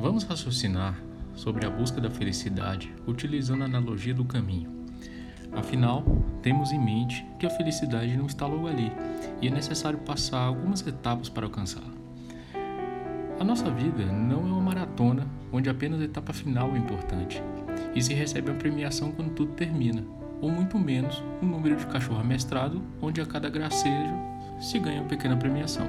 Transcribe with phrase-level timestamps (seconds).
[0.00, 0.98] Vamos raciocinar
[1.34, 4.70] sobre a busca da felicidade utilizando a analogia do caminho.
[5.52, 6.02] Afinal,
[6.40, 8.90] temos em mente que a felicidade não está logo ali
[9.42, 11.92] e é necessário passar algumas etapas para alcançá-la.
[13.38, 17.42] A nossa vida não é uma maratona onde apenas a etapa final é importante
[17.94, 20.02] e se recebe a premiação quando tudo termina,
[20.40, 24.14] ou muito menos um número de cachorro amestrado onde a cada gracejo
[24.62, 25.86] se ganha uma pequena premiação.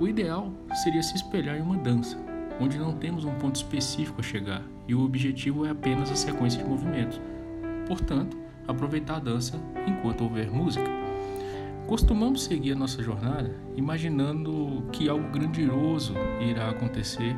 [0.00, 0.50] O ideal
[0.82, 2.18] seria se espelhar em uma dança,
[2.60, 6.62] onde não temos um ponto específico a chegar e o objetivo é apenas a sequência
[6.62, 7.20] de movimentos.
[7.86, 10.90] Portanto, aproveitar a dança enquanto houver música.
[11.86, 17.36] Costumamos seguir a nossa jornada imaginando que algo grandioso irá acontecer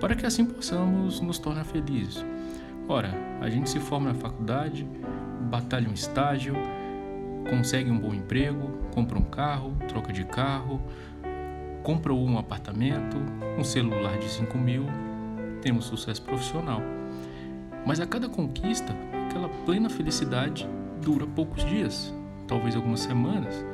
[0.00, 2.24] para que assim possamos nos tornar felizes.
[2.88, 4.86] Ora, a gente se forma na faculdade,
[5.50, 6.54] batalha um estágio,
[7.48, 10.80] consegue um bom emprego, compra um carro, troca de carro,
[11.82, 13.16] compra um apartamento,
[13.58, 14.86] um celular de 5 mil,
[15.62, 16.80] temos sucesso profissional.
[17.86, 18.94] Mas a cada conquista,
[19.28, 20.68] aquela plena felicidade
[21.02, 22.14] dura poucos dias,
[22.46, 23.64] talvez algumas semanas,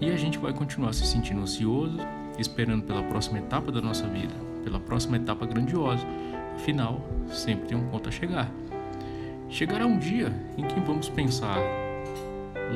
[0.00, 1.98] e a gente vai continuar se sentindo ansioso,
[2.38, 6.04] esperando pela próxima etapa da nossa vida, pela próxima etapa grandiosa.
[6.56, 8.50] Afinal, sempre tem um ponto a chegar.
[9.48, 11.58] Chegará um dia em que vamos pensar: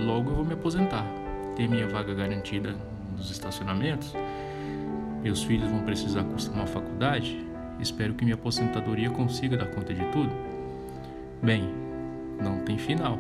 [0.07, 1.05] logo eu vou me aposentar,
[1.57, 2.75] ter minha vaga garantida
[3.17, 4.15] nos estacionamentos,
[5.23, 7.45] meus filhos vão precisar cursar uma faculdade,
[7.81, 10.31] espero que minha aposentadoria consiga dar conta de tudo.
[11.43, 11.69] Bem,
[12.43, 13.19] não tem final.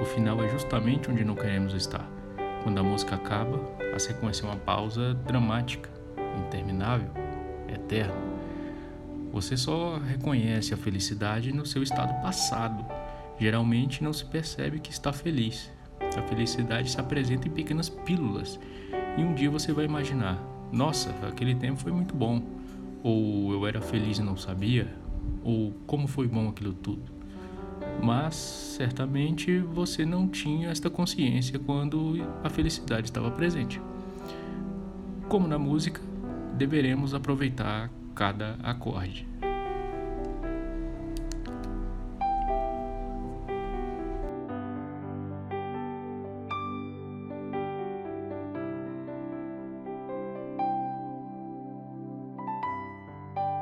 [0.00, 2.08] O final é justamente onde não queremos estar.
[2.62, 3.60] Quando a música acaba,
[3.94, 5.90] a sequência é uma pausa dramática,
[6.46, 7.10] interminável,
[7.68, 8.14] eterna.
[9.32, 12.84] Você só reconhece a felicidade no seu estado passado.
[13.38, 15.70] Geralmente não se percebe que está feliz.
[16.00, 18.58] A felicidade se apresenta em pequenas pílulas
[19.16, 20.38] e um dia você vai imaginar:
[20.72, 22.42] nossa, aquele tempo foi muito bom.
[23.02, 24.94] Ou eu era feliz e não sabia.
[25.42, 27.02] Ou como foi bom aquilo tudo.
[28.02, 33.80] Mas certamente você não tinha esta consciência quando a felicidade estava presente.
[35.28, 36.00] Como na música,
[36.56, 39.26] deveremos aproveitar cada acorde.